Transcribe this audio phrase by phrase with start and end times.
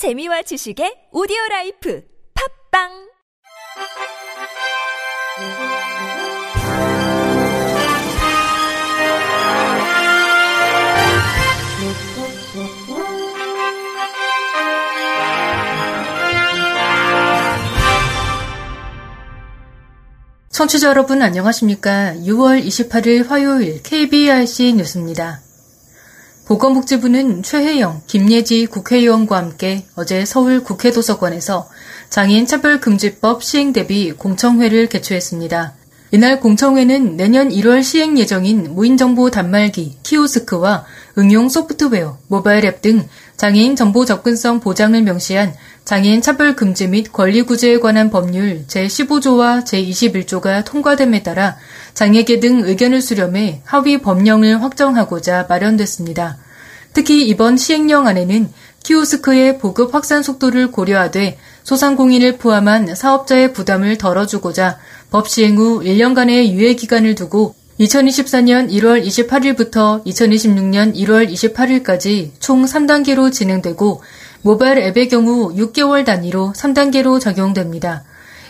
[0.00, 2.02] 재미와 지식의 오디오 라이프
[2.72, 2.88] 팝빵
[20.48, 22.14] 청취자 여러분 안녕하십니까?
[22.14, 25.49] 6월 28일 화요일 KBRC 뉴스입니다.
[26.50, 31.68] 보건복지부는 최혜영, 김예지 국회의원과 함께 어제 서울 국회도서관에서
[32.08, 35.74] 장애인 차별금지법 시행 대비 공청회를 개최했습니다.
[36.10, 40.86] 이날 공청회는 내년 1월 시행 예정인 무인정보 단말기, 키오스크와
[41.18, 47.42] 응용 소프트웨어, 모바일 앱 등 장애인 정보 접근성 보장을 명시한 장애인 차별 금지 및 권리
[47.42, 51.56] 구제에 관한 법률 제15조와 제21조가 통과됨에 따라
[51.94, 56.36] 장애계 등 의견을 수렴해 하위 법령을 확정하고자 마련됐습니다.
[56.92, 58.52] 특히 이번 시행령 안에는
[58.84, 64.78] 키오스크의 보급 확산 속도를 고려하되 소상공인을 포함한 사업자의 부담을 덜어주고자
[65.10, 73.32] 법 시행 후 1년간의 유예 기간을 두고 2024년 1월 28일부터 2026년 1월 28일까지 총 3단계로
[73.32, 74.02] 진행되고
[74.42, 78.04] 모바일 앱의 경우 6개월 단위로 3단계로 적용됩니다.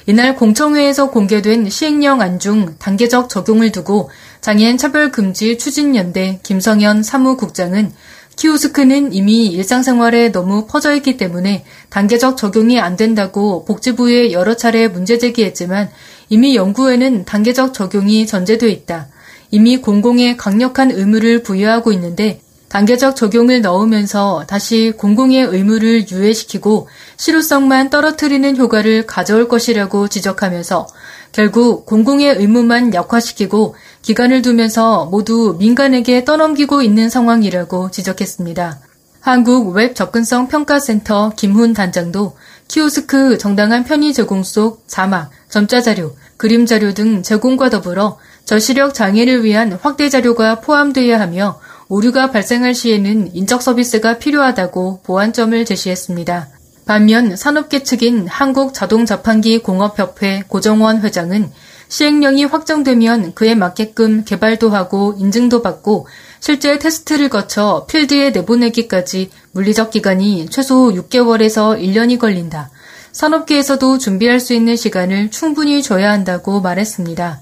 [0.07, 7.93] 이날 공청회에서 공개된 시행령 안중 단계적 적용을 두고 장애인 차별 금지 추진연대 김성현 사무국장은
[8.35, 15.19] 키오스크는 이미 일상생활에 너무 퍼져 있기 때문에 단계적 적용이 안 된다고 복지부에 여러 차례 문제
[15.19, 15.91] 제기했지만
[16.31, 19.09] 이미 연구에는 단계적 적용이 전제돼 있다.
[19.51, 28.57] 이미 공공에 강력한 의무를 부여하고 있는데 단계적 적용을 넣으면서 다시 공공의 의무를 유예시키고 실효성만 떨어뜨리는
[28.57, 30.87] 효과를 가져올 것이라고 지적하면서
[31.33, 38.79] 결국 공공의 의무만 약화시키고 기간을 두면서 모두 민간에게 떠넘기고 있는 상황이라고 지적했습니다.
[39.21, 42.37] 한국 웹 접근성 평가센터 김훈 단장도
[42.71, 49.43] 키오스크 정당한 편의 제공 속 자막, 점자 자료, 그림 자료 등 제공과 더불어 저시력 장애를
[49.43, 56.49] 위한 확대 자료가 포함되어야 하며 오류가 발생할 시에는 인적 서비스가 필요하다고 보완점을 제시했습니다.
[56.87, 61.51] 반면 산업계 측인 한국자동자판기 공업협회 고정원 회장은
[61.89, 66.07] 시행령이 확정되면 그에 맞게끔 개발도 하고 인증도 받고
[66.41, 72.71] 실제 테스트를 거쳐 필드에 내보내기까지 물리적 기간이 최소 6개월에서 1년이 걸린다.
[73.13, 77.41] 산업계에서도 준비할 수 있는 시간을 충분히 줘야 한다고 말했습니다.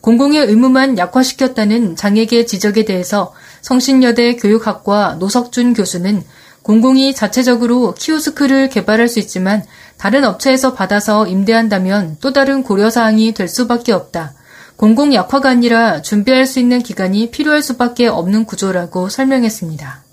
[0.00, 6.22] 공공의 의무만 약화시켰다는 장애계 지적에 대해서 성신여대 교육학과 노석준 교수는
[6.62, 9.64] 공공이 자체적으로 키오스크를 개발할 수 있지만
[9.96, 14.34] 다른 업체에서 받아서 임대한다면 또 다른 고려사항이 될 수밖에 없다.
[14.78, 20.04] 공공 약화가 아니라 준비할 수 있는 기간이 필요할 수밖에 없는 구조라고 설명했습니다.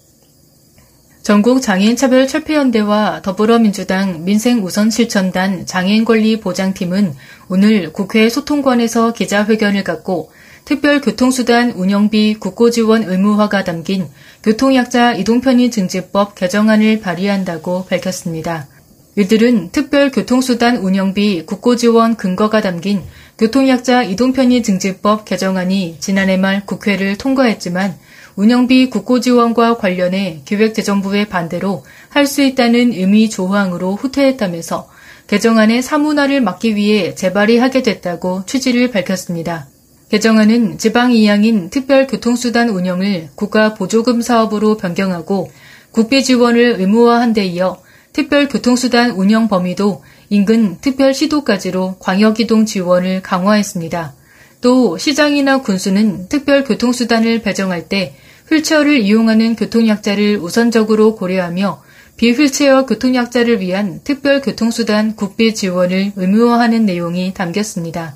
[1.22, 7.14] 전국 장애인차별 철폐연대와 더불어민주당 민생우선실천단 장애인권리보장팀은
[7.48, 10.32] 오늘 국회 소통관에서 기자회견을 갖고
[10.66, 14.08] 특별교통수단 운영비 국고지원 의무화가 담긴
[14.42, 18.66] 교통약자 이동편의 증지법 개정안을 발의한다고 밝혔습니다.
[19.16, 23.04] 이들은 특별교통수단 운영비 국고지원 근거가 담긴
[23.38, 27.94] 교통약자 이동편의 증지법 개정안이 지난해 말 국회를 통과했지만
[28.38, 34.90] 운영비 국고 지원과 관련해 기획재정부의 반대로 할 수 있다는 의미 조항으로 후퇴했다면서
[35.28, 39.68] 개정안의 사문화를 막기 위해 재발의하게 됐다고 취지를 밝혔습니다.
[40.10, 45.52] 개정안은 지방 이양인 특별교통수단 운영을 국가 보조금 사업으로 변경하고
[45.92, 47.82] 국비 지원을 의무화한 데 이어
[48.14, 54.14] 특별교통수단 운영 범위도 인근 특별시도까지로 광역이동 지원을 강화했습니다.
[54.62, 58.16] 또 시장이나 군수는 특별교통수단을 배정할 때
[58.50, 61.84] 휠체어를 이용하는 교통약자를 우선적으로 고려하며
[62.18, 68.16] 비휠체어 교통약자를 위한 특별교통수단 국비 지원을 의무화하는 내용이 담겼습니다.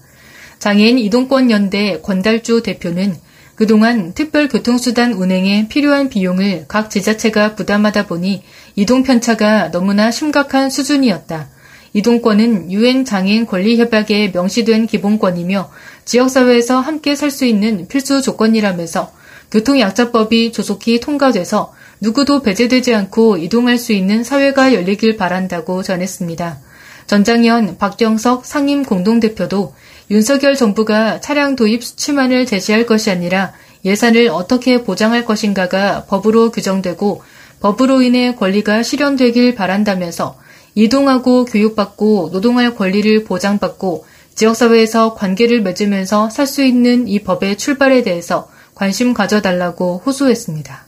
[0.60, 3.16] 장애인 이동권 연대 권달주 대표는
[3.56, 8.42] 그동안 특별교통수단 운행에 필요한 비용을 각 지자체가 부담하다 보니
[8.76, 11.50] 이동 편차가 너무나 심각한 수준이었다.
[11.94, 15.70] 이동권은 유엔 장애인 권리 협약에 명시된 기본권이며
[16.06, 19.12] 지역사회에서 함께 살 수 있는 필수 조건이라면서
[19.52, 26.60] 교통약자법이 조속히 통과돼서 누구도 배제되지 않고 이동할 수 있는 사회가 열리길 바란다고 전했습니다.
[27.08, 29.74] 전장현 박경석 상임 공동대표도
[30.12, 33.54] 윤석열 정부가 차량 도입 수치만을 제시할 것이 아니라
[33.84, 37.24] 예산을 어떻게 보장할 것인가가 법으로 규정되고
[37.62, 40.38] 법으로 인해 권리가 실현되길 바란다면서
[40.76, 44.06] 이동하고 교육받고 노동할 권리를 보장받고
[44.36, 50.88] 지역사회에서 관계를 맺으면서 살 수 있는 이 법의 출발에 대해서 관심 가져달라고 호소했습니다.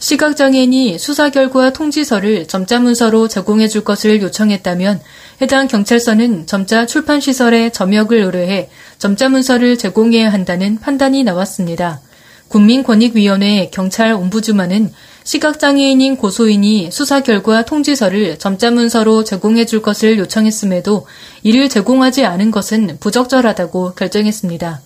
[0.00, 5.00] 시각장애인이 수사 결과 통지서를 점자 문서로 제공해 줄 것을 요청했다면
[5.42, 8.68] 해당 경찰서는 점자 출판 시설에 점역을 의뢰해
[8.98, 12.00] 점자 문서를 제공해야 한다는 판단이 나왔습니다.
[12.48, 14.92] 국민권익위원회 경찰 옴부즈만은
[15.28, 21.06] 시각장애인인 고소인이 수사 결과 통지서를 점자 문서로 제공해 줄 것을 요청했음에도
[21.42, 24.80] 이를 제공하지 않은 것은 부적절하다고 결정했습니다.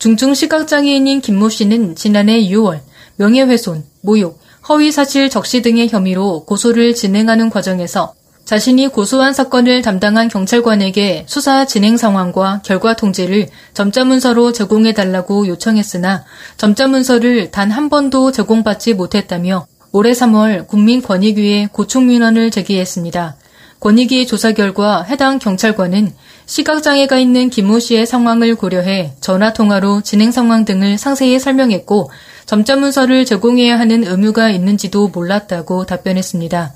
[0.00, 2.80] 중증 시각장애인인 김모 씨는 지난해 6월
[3.14, 8.12] 명예훼손, 모욕, 허위사실 적시 등의 혐의로 고소를 진행하는 과정에서
[8.44, 16.24] 자신이 고소한 사건을 담당한 경찰관에게 수사 진행 상황과 결과 통지를 점자 문서로 제공해달라고 요청했으나
[16.56, 19.66] 점자 문서를 단 한 번도 제공받지 못했다며
[19.96, 23.36] 올해 3월 국민권익위에 고충민원을 제기했습니다.
[23.80, 26.12] 권익위 조사 결과 해당 경찰관은
[26.44, 32.10] 시각장애가 있는 김모 씨의 상황을 고려해 전화통화로 진행 상황 등을 상세히 설명했고
[32.44, 36.74] 점자 문서를 제공해야 하는 의무가 있는지도 몰랐다고 답변했습니다.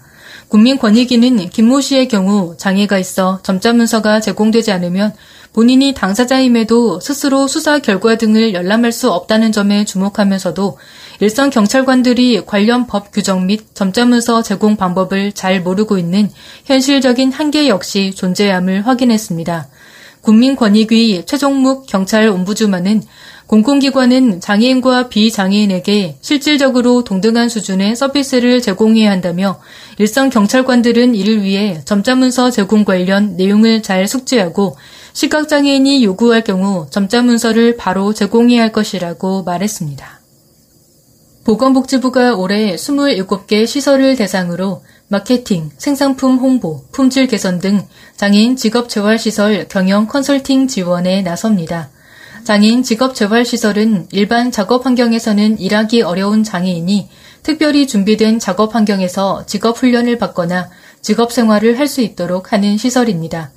[0.49, 5.13] 국민권익위는 김모 씨의 경우 장애가 있어 점자 문서가 제공되지 않으면
[5.53, 10.79] 본인이 당사자임에도 스스로 수사 결과 등을 열람할 수 없다는 점에 주목하면서도
[11.21, 16.31] 일선 경찰관들이 관련 법 규정 및 점자문서 제공 방법을 잘 모르고 있는
[16.65, 19.69] 현실적인 한계 역시 존재함을 확인했습니다.
[20.23, 23.03] 국민권익위 최종묵 경찰 옴부주만은
[23.47, 29.59] 공공기관은 장애인과 비장애인에게 실질적으로 동등한 수준의 서비스를 제공해야 한다며
[29.99, 34.77] 일선 경찰관들은 이를 위해 점자문서 제공 관련 내용을 잘 숙지하고
[35.13, 40.21] 시각장애인이 요구할 경우 점자 문서를 바로 제공해야 할 것이라고 말했습니다.
[41.45, 47.83] 보건복지부가 올해 27개 시설을 대상으로 마케팅, 생산품 홍보, 품질 개선 등
[48.17, 51.89] 장애인 직업재활시설 경영 컨설팅 지원에 나섭니다.
[52.45, 57.09] 장애인 직업재활시설은 일반 작업 환경에서는 일하기 어려운 장애인이
[57.43, 60.71] 특별히 준비된 작업 환경에서 직업 훈련을 받거나
[61.01, 63.51] 직업 생활을 할 수 있도록 하는 시설입니다.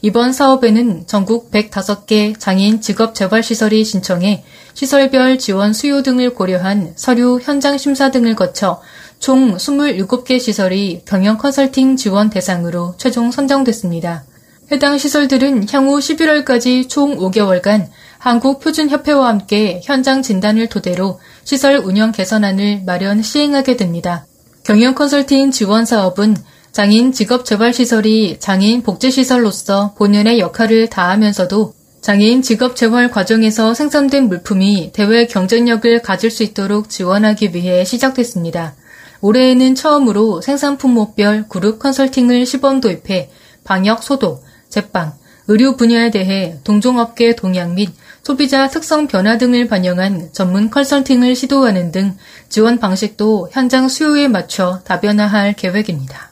[0.00, 8.10] 이번 사업에는 전국 105개 장애인 직업재활시설이 신청해 시설별 지원 수요 등을 고려한 서류 현장 심사
[8.12, 8.80] 등을 거쳐
[9.18, 14.24] 총 27개 시설이 경영 컨설팅 지원 대상으로 최종 선정됐습니다.
[14.70, 23.22] 해당 시설들은 향후 11월까지 총 5개월간 한국표준협회와 함께 현장 진단을 토대로 시설 운영 개선안을 마련
[23.22, 24.26] 시행하게 됩니다.
[24.62, 26.36] 경영 컨설팅 지원 사업은
[26.78, 36.30] 장인 직업재활시설이 장애인 복지시설로서 본연의 역할을 다하면서도 장애인 직업재활 과정에서 생산된 물품이 대외 경쟁력을 가질
[36.30, 38.76] 수 있도록 지원하기 위해 시작됐습니다.
[39.22, 43.28] 올해에는 처음으로 생산 품목별 그룹 컨설팅을 시범 도입해
[43.64, 45.14] 방역 소독, 제빵,
[45.48, 47.90] 의료 분야에 대해 동종업계 동향 및
[48.22, 52.16] 소비자 특성 변화 등을 반영한 전문 컨설팅을 시도하는 등
[52.48, 56.28] 지원 방식도 현장 수요에 맞춰 다변화할 계획입니다.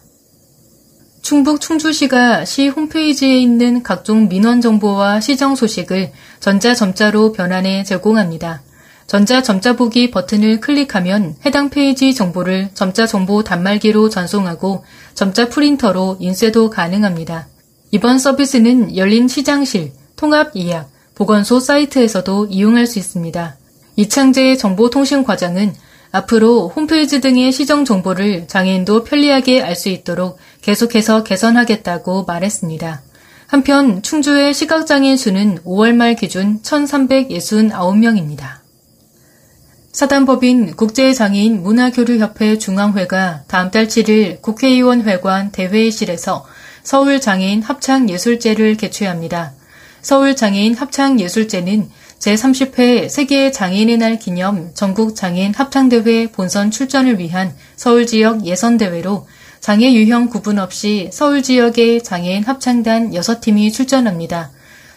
[1.27, 8.63] 충북 충주시가 시 홈페이지에 있는 각종 민원 정보와 시정 소식을 전자점자로 변환해 제공합니다.
[9.09, 14.85] 전자점자 보기 버튼을 클릭하면 해당 페이지 정보를 점자 정보 단말기로 전송하고
[15.15, 17.49] 점자 프린터로 인쇄도 가능합니다.
[17.91, 23.57] 이번 서비스는 열린 시장실, 통합 예약, 보건소 사이트에서도 이용할 수 있습니다.
[23.97, 25.75] 이창재 정보통신과장은
[26.17, 33.03] 앞으로 홈페이지 등의 시정 정보를 장애인도 편리하게 알 수 있도록 계속해서 개선하겠다고 말했습니다.
[33.47, 38.61] 한편 충주의 시각장애인 수는 5월 말 기준 1,369명입니다.
[39.93, 46.47] 사단법인 국제장애인 문화교류협회 중앙회가 다음 달 7일 국회의원 회관 대회의실에서
[46.83, 49.53] 서울장애인 합창예술제를 개최합니다.
[50.01, 58.47] 서울장애인 합창예술제는 제30회 세계 장애인의 날 기념 전국 장애인 합창대회 본선 출전을 위한 서울 지역
[58.47, 59.27] 예선대회로
[59.61, 64.51] 장애 유형 구분 없이 서울 지역의 장애인 합창단 6팀이 출전합니다.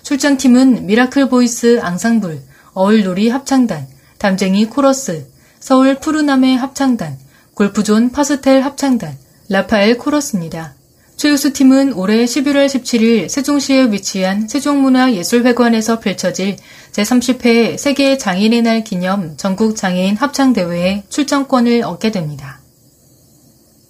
[0.04, 2.42] 출전팀은 미라클 보이스 앙상블,
[2.74, 5.28] 어울놀이 합창단, 담쟁이 코러스,
[5.60, 7.18] 서울 푸르남의 합창단,
[7.54, 9.18] 골프존 파스텔 합창단,
[9.50, 10.76] 라파엘 코러스입니다.
[11.20, 16.56] 최우수 팀은 올해 11월 17일 세종시에 위치한 세종문화예술회관에서 펼쳐질
[16.94, 22.62] 제30회 세계 장애인의 날 기념 전국 장애인 합창대회에 출전권을 얻게 됩니다.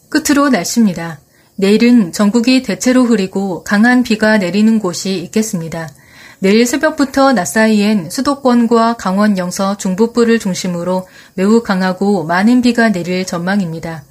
[0.09, 1.19] 끝으로 날씨입니다.
[1.55, 5.87] 내일은 전국이 대체로 흐리고 강한 비가 내리는 곳이 있겠습니다.
[6.39, 14.03] 내일 새벽부터 낮 사이엔 수도권과 강원 영서 중북부를 중심으로 매우 강하고 많은 비가 내릴 전망입니다.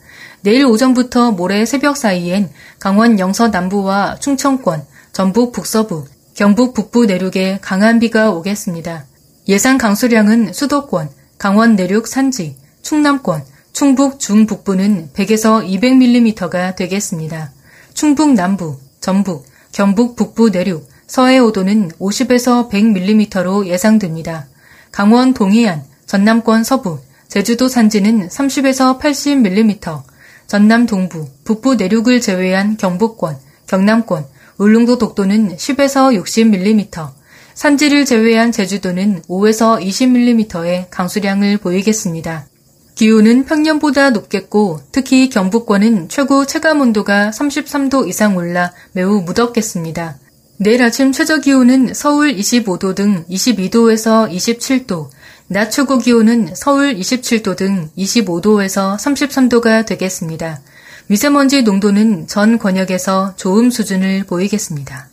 [0.42, 6.04] 내일 오전부터 모레 새벽 사이엔 강원 영서 남부와 충청권, 전북 북서부,
[6.34, 9.06] 경북 북부 내륙에 강한 비가 오겠습니다.
[9.48, 13.42] 예상 강수량은 수도권, 강원 내륙 산지, 충남권,
[13.72, 17.50] 충북 중북부는 100에서 200mm가 되겠습니다.
[17.94, 24.46] 충북 남부, 전북, 경북 북부 내륙, 서해 5도는 50에서 100mm로 예상됩니다.
[24.92, 30.02] 강원 동해안, 전남권 서부, 제주도 산지는 30에서 80mm,
[30.48, 33.36] 전남 동부, 북부 내륙을 제외한 경북권,
[33.66, 34.24] 경남권,
[34.56, 37.10] 울릉도 독도는 10에서 60mm,
[37.52, 42.46] 산지를 제외한 제주도는 5에서 20mm의 강수량을 보이겠습니다.
[42.94, 50.18] 기온은 평년보다 높겠고 특히 경북권은 최고 체감 온도가 33도 이상 올라 매우 무덥겠습니다.
[50.56, 55.10] 내일 아침 최저 기온은 서울 25도 등 22도에서 27도,
[55.50, 60.60] 낮 최고 기온은 서울 27도 등 25도에서 33도가 되겠습니다.
[61.06, 65.08] 미세먼지 농도는 전 권역에서 좋음 수준을 보이겠습니다.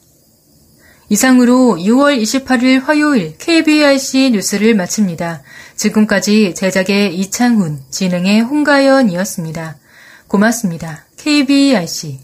[1.08, 5.42] 이상으로 6월 28일 화요일 KBRC 뉴스를 마칩니다.
[5.77, 9.77] 지금까지 제작의 이창훈, 진행의 홍가연이었습니다.
[10.27, 11.06] 고맙습니다.
[11.18, 12.20] KBRC